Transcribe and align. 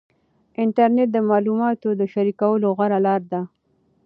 انټرنیټ 0.63 1.09
د 1.13 1.17
معلوماتو 1.29 1.89
د 1.99 2.01
شریکولو 2.13 2.67
غوره 2.77 2.99
لار 3.05 3.21
ده. 3.31 3.41